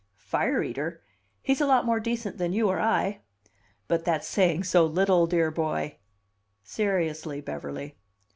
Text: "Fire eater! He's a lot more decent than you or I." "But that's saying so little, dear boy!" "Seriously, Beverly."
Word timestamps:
"Fire 0.17 0.63
eater! 0.63 1.03
He's 1.43 1.61
a 1.61 1.67
lot 1.67 1.85
more 1.85 1.99
decent 1.99 2.39
than 2.39 2.53
you 2.53 2.67
or 2.69 2.79
I." 2.79 3.21
"But 3.87 4.03
that's 4.03 4.25
saying 4.27 4.63
so 4.63 4.83
little, 4.83 5.27
dear 5.27 5.51
boy!" 5.51 5.97
"Seriously, 6.63 7.39
Beverly." 7.39 7.97